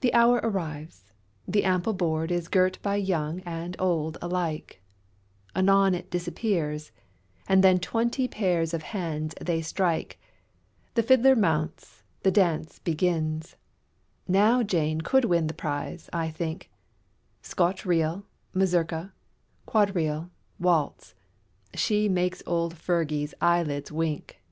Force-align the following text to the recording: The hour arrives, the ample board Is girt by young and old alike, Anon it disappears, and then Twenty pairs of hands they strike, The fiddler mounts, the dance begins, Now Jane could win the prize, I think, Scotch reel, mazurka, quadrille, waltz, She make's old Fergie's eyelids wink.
The 0.00 0.12
hour 0.14 0.40
arrives, 0.42 1.12
the 1.46 1.62
ample 1.62 1.92
board 1.92 2.32
Is 2.32 2.48
girt 2.48 2.82
by 2.82 2.96
young 2.96 3.38
and 3.42 3.76
old 3.78 4.18
alike, 4.20 4.82
Anon 5.54 5.94
it 5.94 6.10
disappears, 6.10 6.90
and 7.48 7.62
then 7.62 7.78
Twenty 7.78 8.26
pairs 8.26 8.74
of 8.74 8.82
hands 8.82 9.36
they 9.40 9.62
strike, 9.62 10.18
The 10.94 11.04
fiddler 11.04 11.36
mounts, 11.36 12.02
the 12.24 12.32
dance 12.32 12.80
begins, 12.80 13.54
Now 14.26 14.64
Jane 14.64 15.02
could 15.02 15.24
win 15.24 15.46
the 15.46 15.54
prize, 15.54 16.10
I 16.12 16.30
think, 16.30 16.68
Scotch 17.40 17.86
reel, 17.86 18.26
mazurka, 18.54 19.12
quadrille, 19.66 20.30
waltz, 20.58 21.14
She 21.74 22.08
make's 22.08 22.42
old 22.44 22.74
Fergie's 22.74 23.34
eyelids 23.40 23.92
wink. 23.92 24.42